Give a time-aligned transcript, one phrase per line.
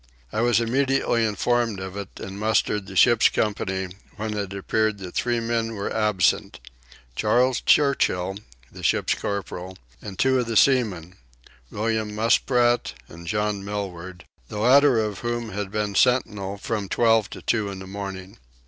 [0.33, 5.13] I was immediately informed of it and mustered the ship's company, when it appeared that
[5.13, 6.59] three men were absent:
[7.15, 8.37] Charles Churchill,
[8.71, 11.17] the ship's corporal and two of the seamen,
[11.69, 17.43] William Musprat and John Millward, the latter of whom had been sentinel from twelve to
[17.43, 18.39] two in the morning.